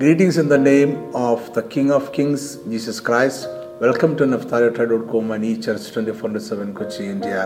[0.00, 3.46] Greetings in the name of the King of Kings, Jesus Christ.
[3.80, 7.42] Welcome to Naphtalitribe.com and e-church 24-7 Kochi, India.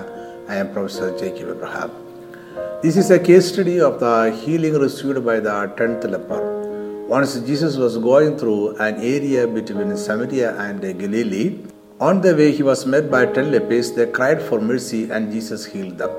[0.48, 1.90] I am Professor Jacob Abraham.
[2.80, 6.40] This is a case study of the healing received by the tenth leper.
[7.08, 11.58] Once Jesus was going through an area between Samaria and Galilee.
[11.98, 13.90] On the way, he was met by ten lepers.
[13.94, 16.10] They cried for mercy, and Jesus healed them.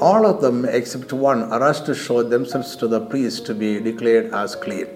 [0.00, 4.32] All of them, except one, rushed to show themselves to the priest to be declared
[4.32, 4.86] as clean.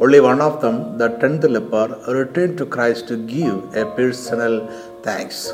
[0.00, 4.66] Only one of them, the tenth leper, returned to Christ to give a personal
[5.02, 5.52] thanks.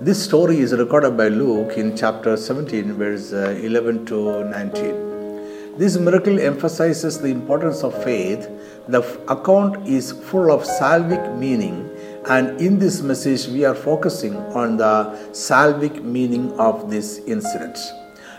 [0.00, 5.78] This story is recorded by Luke in chapter 17, verse uh, 11 to 19.
[5.78, 8.48] This miracle emphasizes the importance of faith.
[8.88, 11.88] The account is full of salvific meaning,
[12.28, 17.78] and in this message, we are focusing on the salvific meaning of this incident.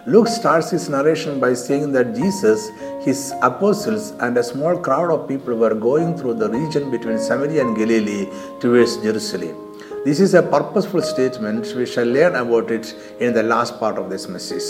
[0.08, 2.70] Luke starts his narration by saying that Jesus,
[3.08, 7.66] his apostles, and a small crowd of people were going through the region between Samaria
[7.66, 8.28] and Galilee
[8.60, 9.56] towards Jerusalem.
[10.04, 11.74] This is a purposeful statement.
[11.76, 14.68] We shall learn about it in the last part of this message.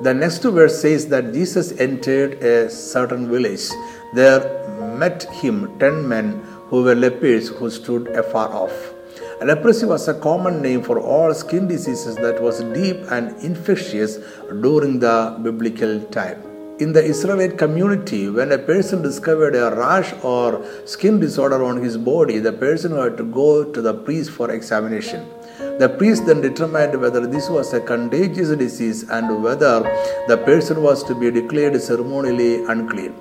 [0.00, 3.68] The next verse says that Jesus entered a certain village.
[4.14, 4.40] There
[5.02, 8.94] met him ten men who were lepers who stood afar off.
[9.42, 14.18] Leprosy was a common name for all skin diseases that was deep and infectious
[14.60, 16.51] during the biblical time.
[16.82, 21.96] In the Israelite community, when a person discovered a rash or skin disorder on his
[21.96, 25.20] body, the person had to go to the priest for examination.
[25.82, 29.74] The priest then determined whether this was a contagious disease and whether
[30.26, 33.14] the person was to be declared ceremonially unclean.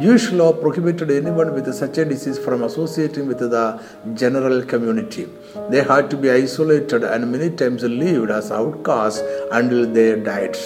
[0.00, 3.66] Jewish law prohibited anyone with such a disease from associating with the
[4.12, 5.26] general community.
[5.70, 10.58] They had to be isolated and many times lived as outcasts until they died.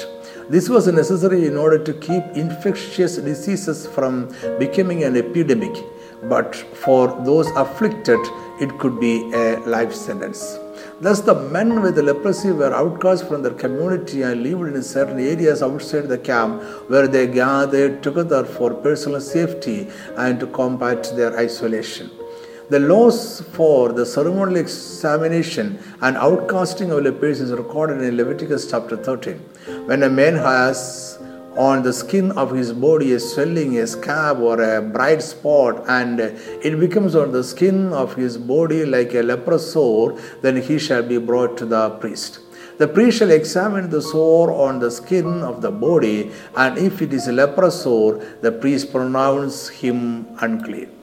[0.50, 5.76] This was necessary in order to keep infectious diseases from becoming an epidemic,
[6.24, 8.18] but for those afflicted,
[8.60, 10.58] it could be a life sentence.
[11.00, 15.62] Thus, the men with leprosy were outcast from their community and lived in certain areas
[15.62, 22.10] outside the camp where they gathered together for personal safety and to combat their isolation.
[22.70, 28.97] The laws for the ceremonial examination and outcasting of lepers is recorded in Leviticus chapter
[28.97, 29.38] 13.
[29.86, 31.19] When a man has
[31.56, 36.20] on the skin of his body a swelling, a scab, or a bright spot, and
[36.20, 41.02] it becomes on the skin of his body like a leprous sore, then he shall
[41.02, 42.38] be brought to the priest.
[42.78, 47.12] The priest shall examine the sore on the skin of the body, and if it
[47.12, 51.00] is a leprous sore, the priest pronounce him unclean.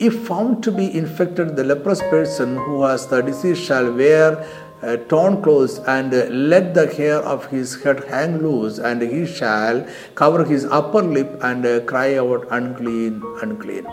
[0.00, 4.46] If found to be infected, the leprous person who has the disease shall wear
[4.82, 9.26] uh, torn clothes and uh, let the hair of his head hang loose, and he
[9.26, 13.86] shall cover his upper lip and uh, cry out, Unclean, unclean.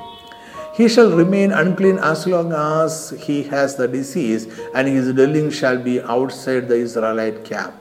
[0.76, 5.78] He shall remain unclean as long as he has the disease, and his dwelling shall
[5.78, 7.74] be outside the Israelite camp.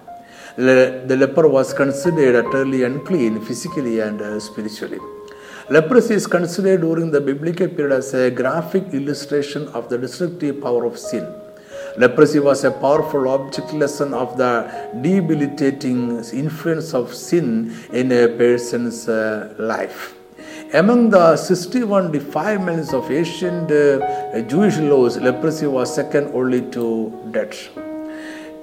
[0.56, 4.98] Le- the leper was considered utterly unclean physically and uh, spiritually.
[5.68, 10.84] Leprosy is considered during the biblical period as a graphic illustration of the destructive power
[10.84, 11.26] of sin.
[11.96, 14.52] Leprosy was a powerful object lesson of the
[15.00, 20.14] debilitating influence of sin in a person's uh, life.
[20.72, 27.70] Among the 61 defilements of ancient uh, Jewish laws, leprosy was second only to death.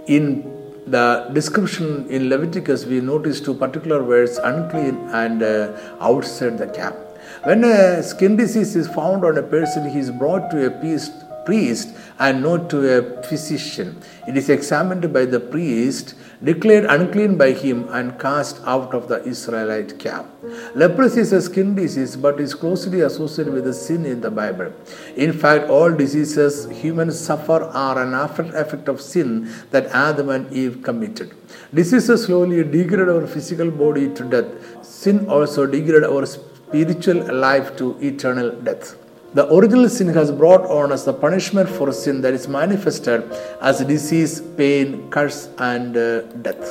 [0.07, 0.52] In
[0.87, 6.95] the description in Leviticus, we notice two particular words unclean and uh, outside the camp.
[7.43, 11.11] When a skin disease is found on a person, he is brought to a priest
[11.45, 11.89] priest
[12.19, 14.01] and not to a physician.
[14.27, 19.23] It is examined by the priest, declared unclean by him, and cast out of the
[19.23, 20.27] Israelite camp.
[20.75, 24.73] Leprosy is a skin disease but is closely associated with the sin in the Bible.
[25.15, 30.51] In fact, all diseases humans suffer are an after effect of sin that Adam and
[30.53, 31.31] Eve committed.
[31.73, 34.85] Diseases slowly degrade our physical body to death.
[34.85, 38.95] Sin also degrades our spiritual life to eternal death.
[39.33, 43.23] The original sin has brought on us the punishment for sin that is manifested
[43.61, 46.63] as disease, pain, curse, and uh, death.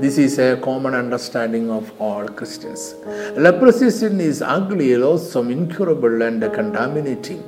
[0.00, 2.94] This is a common understanding of all Christians.
[3.36, 7.42] Leprosy sin is ugly, loathsome, incurable, and contaminating.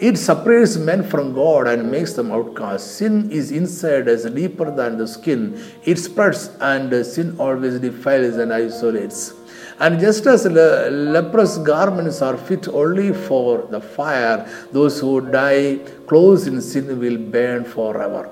[0.00, 2.90] It separates men from God and makes them outcasts.
[2.90, 5.62] Sin is inside as deeper than the skin.
[5.84, 9.34] It spreads, and sin always defiles and isolates.
[9.84, 14.38] And just as le- leprous garments are fit only for the fire,
[14.70, 18.22] those who die clothes in sin will burn forever.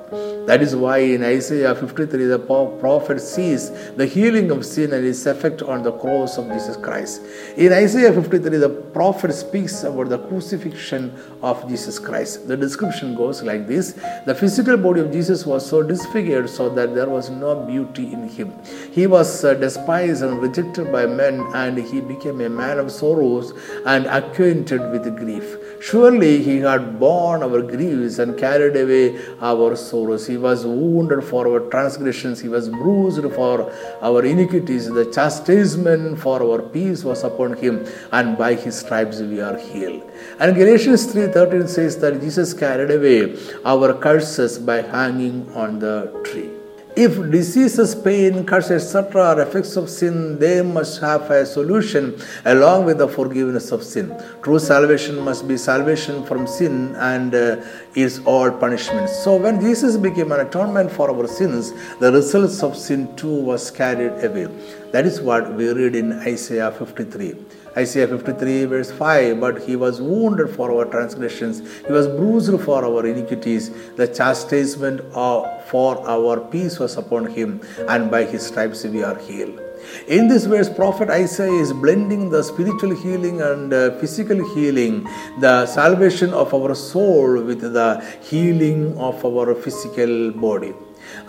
[0.47, 3.71] That is why in Isaiah 53 the prophet sees
[4.01, 7.23] the healing of sin and its effect on the cross of Jesus Christ.
[7.57, 12.49] In Isaiah 53 the prophet speaks about the crucifixion of Jesus Christ.
[12.49, 13.93] The description goes like this
[14.27, 18.29] The physical body of Jesus was so disfigured so that there was no beauty in
[18.29, 18.53] him.
[18.93, 23.53] He was uh, despised and rejected by men, and he became a man of sorrows
[23.87, 25.57] and acquainted with grief.
[25.81, 30.27] Surely he had borne our griefs and carried away our sorrows.
[30.27, 33.73] He was wounded for our transgressions, he was bruised for
[34.03, 34.89] our iniquities.
[34.91, 40.03] The chastisement for our peace was upon him, and by his stripes we are healed.
[40.39, 46.60] And Galatians 3:13 says that Jesus carried away our curses by hanging on the tree.
[47.03, 49.23] If diseases, pain, curse, etc.
[49.23, 54.15] are effects of sin, they must have a solution along with the forgiveness of sin.
[54.43, 57.57] True salvation must be salvation from sin and uh,
[57.95, 59.09] is all punishment.
[59.09, 63.71] So when Jesus became an atonement for our sins, the results of sin too was
[63.71, 64.49] carried away.
[64.93, 67.35] That is what we read in Isaiah 53.
[67.77, 72.85] Isaiah 53, verse 5 But he was wounded for our transgressions, he was bruised for
[72.85, 73.71] our iniquities.
[73.95, 79.61] The chastisement for our peace was upon him, and by his stripes we are healed.
[80.09, 85.05] In this verse, Prophet Isaiah is blending the spiritual healing and uh, physical healing,
[85.41, 90.75] the salvation of our soul with the healing of our physical body.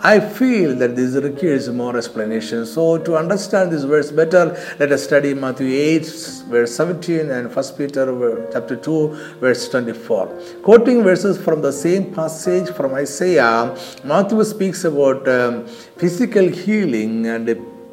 [0.00, 2.66] I feel that this requires more explanation.
[2.66, 6.06] So, to understand this verse better, let us study Matthew 8,
[6.48, 10.26] verse 17, and 1 Peter chapter 2, verse 24.
[10.62, 15.66] Quoting verses from the same passage from Isaiah, Matthew speaks about um,
[15.96, 17.48] physical healing and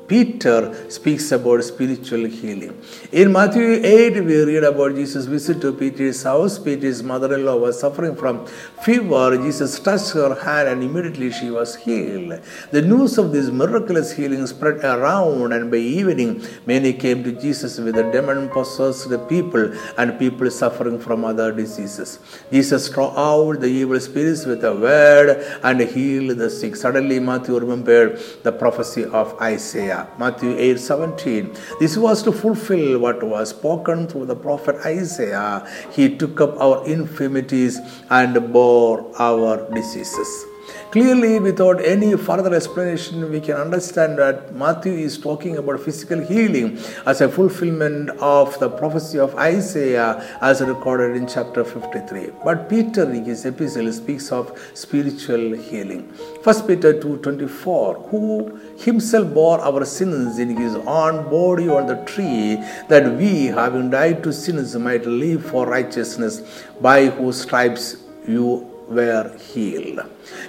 [0.09, 2.75] Peter speaks about spiritual healing.
[3.11, 6.57] In Matthew 8, we read about Jesus' visit to Peter's house.
[6.57, 8.47] Peter's mother in law was suffering from
[8.83, 9.37] fever.
[9.37, 12.41] Jesus touched her hand and immediately she was healed.
[12.71, 17.77] The news of this miraculous healing spread around, and by evening, many came to Jesus
[17.77, 22.17] with the demon possessed people and people suffering from other diseases.
[22.51, 25.29] Jesus drove out the evil spirits with a word
[25.63, 26.75] and healed the sick.
[26.75, 29.98] Suddenly, Matthew remembered the prophecy of Isaiah.
[30.17, 31.55] Matthew 8 17.
[31.79, 35.65] This was to fulfill what was spoken through the prophet Isaiah.
[35.91, 37.79] He took up our infirmities
[38.09, 40.48] and bore our diseases.
[40.91, 46.79] Clearly, without any further explanation, we can understand that Matthew is talking about physical healing
[47.05, 52.31] as a fulfillment of the prophecy of Isaiah as recorded in chapter 53.
[52.43, 56.09] But Peter in his epistle speaks of spiritual healing.
[56.43, 62.57] 1 Peter 2:24, who himself bore our sins in his own body on the tree,
[62.87, 66.41] that we, having died to sins, might live for righteousness,
[66.81, 69.99] by whose stripes you were healed.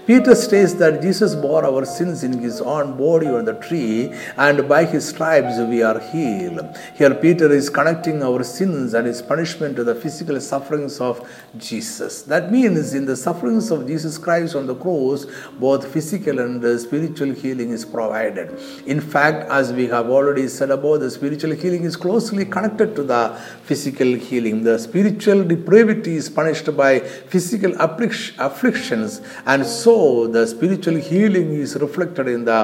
[0.07, 4.69] Peter states that Jesus bore our sins in his own body on the tree, and
[4.69, 6.61] by his stripes we are healed.
[6.95, 11.29] Here, Peter is connecting our sins and his punishment to the physical sufferings of
[11.59, 12.23] Jesus.
[12.23, 15.27] That means, in the sufferings of Jesus Christ on the cross,
[15.59, 18.59] both physical and spiritual healing is provided.
[18.87, 23.03] In fact, as we have already said above, the spiritual healing is closely connected to
[23.03, 24.65] the physical healing.
[24.65, 32.29] The spiritual depravity is punished by physical afflictions and so the spiritual healing is reflected
[32.29, 32.61] in the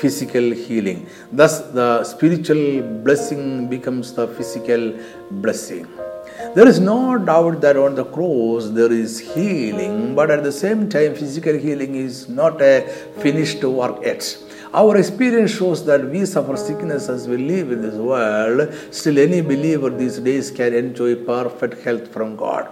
[0.00, 1.06] physical healing.
[1.32, 4.98] Thus, the spiritual blessing becomes the physical
[5.30, 5.86] blessing.
[6.54, 10.88] There is no doubt that on the cross there is healing, but at the same
[10.88, 12.82] time, physical healing is not a
[13.20, 14.36] finished work yet.
[14.74, 18.74] Our experience shows that we suffer sickness as we live in this world.
[18.90, 22.68] Still, any believer these days can enjoy perfect health from God.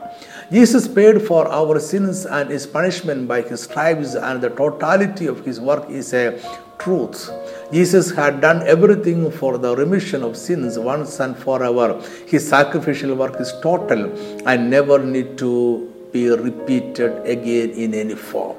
[0.50, 5.44] Jesus paid for our sins and his punishment by his stripes, and the totality of
[5.44, 6.38] his work is a
[6.78, 7.30] truth.
[7.72, 12.00] Jesus had done everything for the remission of sins once and forever.
[12.26, 14.12] His sacrificial work is total
[14.46, 18.56] and never need to be repeated again in any form.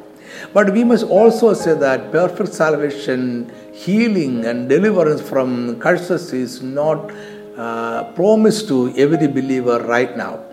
[0.53, 7.11] But we must also say that perfect salvation, healing, and deliverance from curses is not
[7.57, 10.43] uh, promised to every believer right now.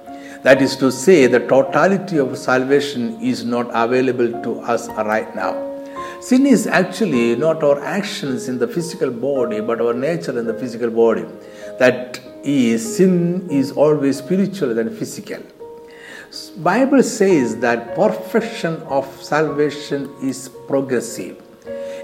[0.42, 5.52] That is to say, the totality of salvation is not available to us right now.
[6.20, 10.54] Sin is actually not our actions in the physical body, but our nature in the
[10.54, 11.24] physical body.
[11.78, 15.42] That is, sin is always spiritual than physical.
[16.56, 21.40] Bible says that perfection of salvation is progressive.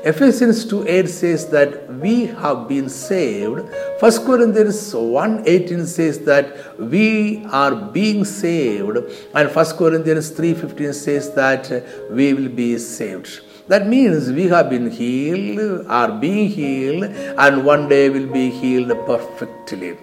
[0.05, 3.61] Ephesians 2:8 says that we have been saved.
[4.01, 6.47] 1 Corinthians 1:18 says that
[6.79, 8.99] we are being saved.
[9.35, 11.71] And 1 Corinthians 3:15 says that
[12.11, 13.41] we will be saved.
[13.67, 17.05] That means we have been healed, are being healed,
[17.37, 19.97] and one day will be healed perfectly.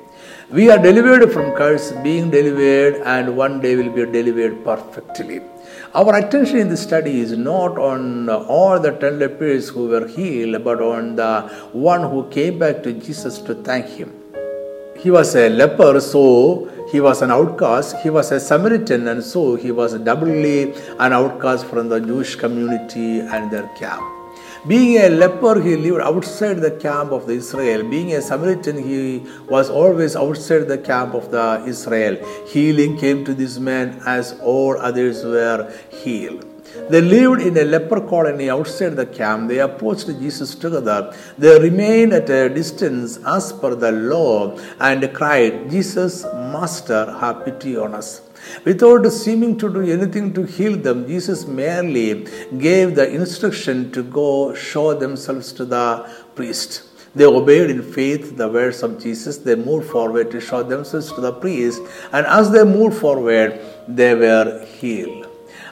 [0.51, 5.41] We are delivered from curse, being delivered, and one day will be delivered perfectly.
[5.99, 10.61] Our attention in the study is not on all the ten lepers who were healed,
[10.61, 14.11] but on the one who came back to Jesus to thank him.
[14.97, 17.95] He was a leper, so he was an outcast.
[18.03, 23.21] He was a Samaritan, and so he was doubly an outcast from the Jewish community
[23.21, 24.14] and their camp.
[24.67, 27.87] Being a leper, he lived outside the camp of the Israel.
[27.87, 32.17] Being a Samaritan, he was always outside the camp of the Israel.
[32.47, 36.45] Healing came to this man as all others were healed.
[36.89, 39.49] They lived in a leper colony outside the camp.
[39.49, 41.15] They approached Jesus together.
[41.37, 47.77] They remained at a distance as per the law and cried, Jesus, Master, have pity
[47.77, 48.24] on us.
[48.63, 52.25] Without seeming to do anything to heal them, Jesus merely
[52.57, 56.83] gave the instruction to go show themselves to the priest.
[57.15, 59.37] They obeyed in faith the words of Jesus.
[59.37, 64.13] They moved forward to show themselves to the priest, and as they moved forward, they
[64.13, 65.24] were healed.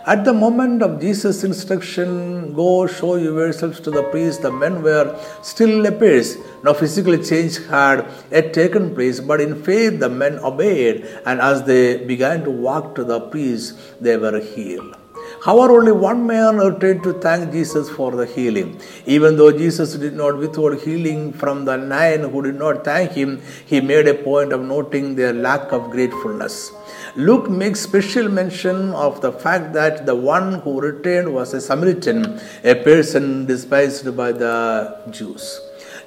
[0.05, 5.17] At the moment of Jesus' instruction, go show yourselves to the priest, the men were
[5.41, 6.35] still lepers.
[6.61, 11.63] No physical change had yet taken place, but in faith the men obeyed, and as
[11.63, 14.97] they began to walk to the priest, they were healed.
[15.45, 18.79] However, only one man returned to thank Jesus for the healing.
[19.05, 23.41] Even though Jesus did not withhold healing from the nine who did not thank him,
[23.65, 26.71] he made a point of noting their lack of gratefulness.
[27.17, 32.39] Luke makes special mention of the fact that the one who returned was a Samaritan,
[32.63, 35.59] a person despised by the Jews.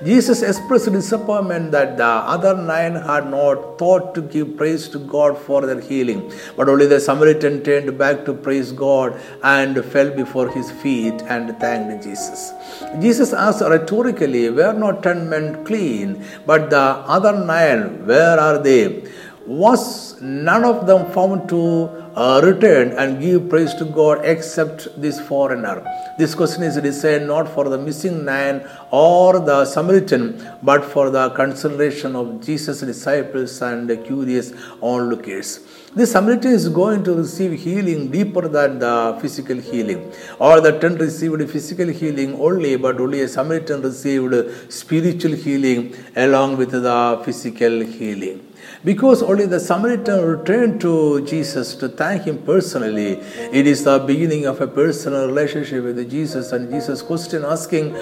[0.05, 5.39] Jesus expressed disappointment that the other nine had not thought to give praise to God
[5.39, 10.51] for their healing, but only the Samaritan turned back to praise God and fell before
[10.51, 12.53] his feet and thanked Jesus.
[13.01, 16.77] Jesus asked rhetorically, Were not ten men clean, but the
[17.17, 19.03] other nine, where are they?
[19.47, 25.21] Was none of them found to uh, return and give praise to God except this
[25.21, 25.85] foreigner?
[26.19, 31.31] This question is designed not for the missing nine or the Samaritan, but for the
[31.31, 35.61] consideration of Jesus' disciples and the curious onlookers.
[35.95, 40.13] This Samaritan is going to receive healing deeper than the physical healing.
[40.39, 46.59] Or the ten received physical healing only, but only a Samaritan received spiritual healing along
[46.59, 48.43] with the physical healing.
[48.85, 53.21] Because only the Samaritan returned to Jesus to thank him personally,
[53.53, 56.53] it is the beginning of a personal relationship with Jesus.
[56.53, 57.93] And Jesus' question asking,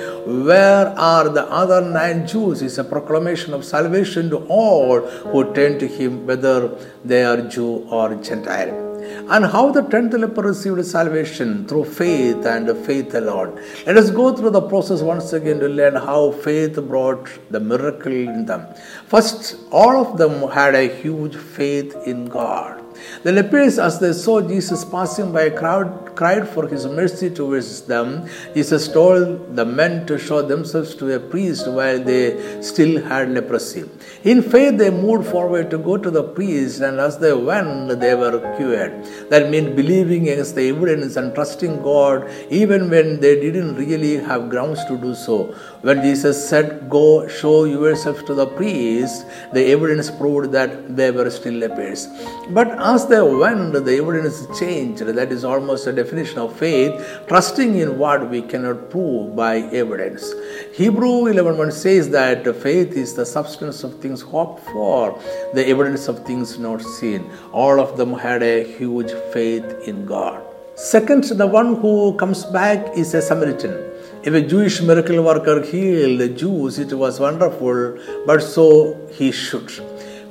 [0.46, 2.62] Where are the other nine Jews?
[2.62, 7.86] is a proclamation of salvation to all who turn to him, whether they are Jew
[7.90, 8.83] or Gentile
[9.28, 13.60] and how the tenth leper received salvation through faith and faith alone.
[13.86, 18.12] Let us go through the process once again to learn how faith brought the miracle
[18.12, 18.66] in them.
[19.06, 22.83] First, all of them had a huge faith in God.
[23.22, 27.82] The lepers, as they saw Jesus passing by, a crowd, cried for his mercy towards
[27.82, 28.28] them.
[28.54, 33.84] Jesus told the men to show themselves to a priest while they still had leprosy.
[34.22, 38.14] In faith, they moved forward to go to the priest, and as they went, they
[38.14, 39.04] were cured.
[39.30, 44.48] That means believing against the evidence and trusting God even when they didn't really have
[44.48, 45.54] grounds to do so.
[45.82, 51.30] When Jesus said, Go show yourself to the priest, the evidence proved that they were
[51.30, 52.08] still lepers.
[52.50, 54.98] But as they went, the evidence changed.
[54.98, 56.92] That is almost a definition of faith,
[57.26, 60.34] trusting in what we cannot prove by evidence.
[60.74, 65.18] Hebrew 11.1 says that faith is the substance of things hoped for,
[65.54, 67.30] the evidence of things not seen.
[67.52, 70.42] All of them had a huge faith in God.
[70.74, 73.92] Second, the one who comes back is a Samaritan.
[74.24, 79.70] If a Jewish miracle worker healed the Jews, it was wonderful, but so he should.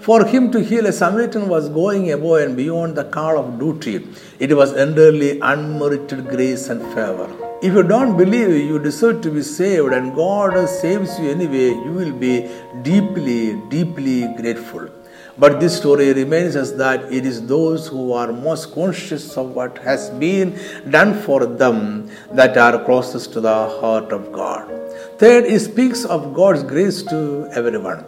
[0.05, 4.05] For him to heal a Samaritan was going above and beyond the call of duty.
[4.37, 7.29] It was entirely unmerited grace and favor.
[7.61, 11.93] If you don't believe you deserve to be saved and God saves you anyway, you
[11.93, 12.49] will be
[12.81, 14.89] deeply, deeply grateful.
[15.37, 19.77] But this story reminds us that it is those who are most conscious of what
[19.77, 24.67] has been done for them that are closest to the heart of God.
[25.17, 28.03] Third, it speaks of God's grace to everyone.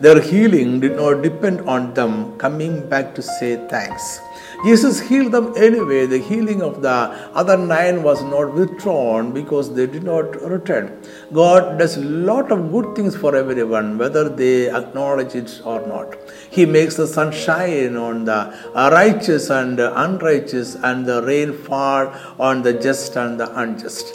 [0.00, 4.20] Their healing did not depend on them coming back to say thanks.
[4.64, 6.06] Jesus healed them anyway.
[6.06, 6.96] The healing of the
[7.40, 11.02] other nine was not withdrawn because they did not return.
[11.34, 16.16] God does a lot of good things for everyone, whether they acknowledge it or not.
[16.50, 18.40] He makes the sun shine on the
[18.74, 24.14] righteous and unrighteous, and the rain fall on the just and the unjust.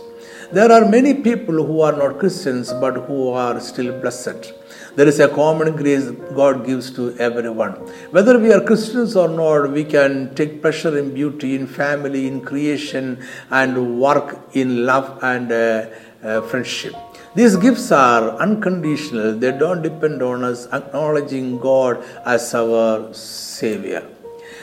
[0.52, 4.54] There are many people who are not Christians but who are still blessed.
[4.96, 6.06] There is a common grace
[6.40, 7.74] God gives to everyone.
[8.12, 12.40] Whether we are Christians or not, we can take pleasure in beauty, in family, in
[12.40, 13.22] creation,
[13.52, 15.88] and work in love and uh,
[16.24, 16.96] uh, friendship.
[17.36, 24.08] These gifts are unconditional, they don't depend on us acknowledging God as our Savior.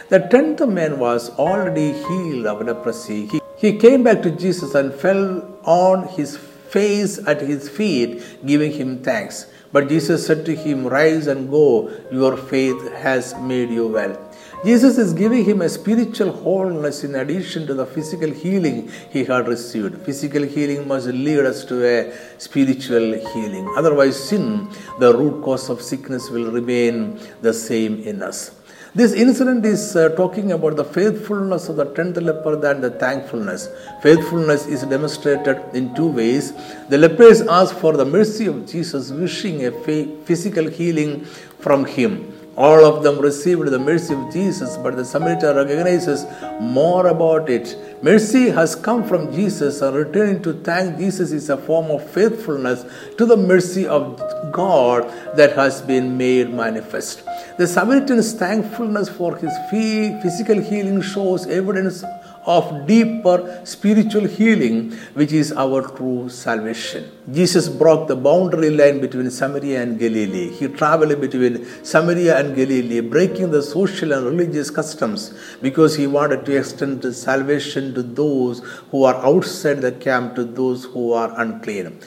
[0.09, 3.27] The tenth man was already healed of leprosy.
[3.27, 8.73] He, he came back to Jesus and fell on his face at his feet, giving
[8.73, 9.45] him thanks.
[9.73, 14.19] But Jesus said to him, Rise and go, your faith has made you well.
[14.65, 19.49] Jesus is giving him a spiritual wholeness in addition to the physical healing he had
[19.49, 20.01] received.
[20.03, 23.69] Physical healing must lead us to a spiritual healing.
[23.77, 24.69] Otherwise, sin,
[25.01, 28.62] the root cause of sickness, will remain the same in us.
[28.95, 33.71] This incident is uh, talking about the faithfulness of the tenth leper and the thankfulness.
[34.03, 36.53] Faithfulness is demonstrated in two ways.
[36.91, 41.25] The lepers ask for the mercy of Jesus, wishing a physical healing
[41.61, 42.42] from him.
[42.55, 46.27] All of them received the mercy of Jesus, but the Samaritan recognizes
[46.61, 47.79] more about it.
[48.03, 52.85] Mercy has come from Jesus, and returning to thank Jesus is a form of faithfulness
[53.17, 54.21] to the mercy of
[54.53, 55.05] God
[55.35, 57.23] that has been made manifest.
[57.57, 62.05] The Samaritan's thankfulness for his physical healing shows evidence
[62.45, 67.11] of deeper spiritual healing, which is our true salvation.
[67.31, 70.51] Jesus broke the boundary line between Samaria and Galilee.
[70.51, 75.33] He traveled between Samaria and Galilee, breaking the social and religious customs
[75.63, 78.59] because he wanted to extend salvation to those
[78.91, 82.01] who are outside the camp, to those who are unclean.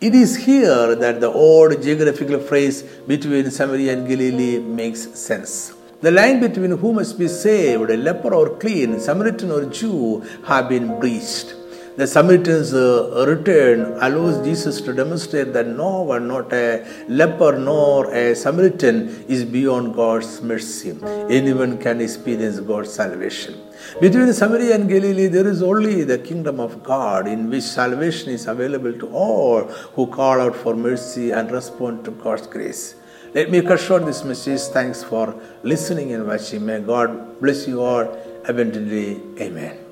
[0.00, 5.75] It is here that the old geographical phrase between Samaria and Galilee makes sense.
[6.02, 10.68] The line between who must be saved, a leper or clean, Samaritan or Jew, have
[10.68, 11.54] been breached.
[11.96, 18.12] The Samaritan's uh, return allows Jesus to demonstrate that no one, not a leper nor
[18.12, 20.94] a Samaritan, is beyond God's mercy.
[21.30, 23.58] Anyone can experience God's salvation.
[23.98, 28.46] Between Samaria and Galilee, there is only the kingdom of God in which salvation is
[28.46, 29.62] available to all
[29.94, 32.95] who call out for mercy and respond to God's grace.
[33.36, 34.62] Let me cut short this message.
[34.72, 36.64] Thanks for listening and watching.
[36.64, 38.04] May God bless you all
[38.48, 39.20] abundantly.
[39.38, 39.85] Amen.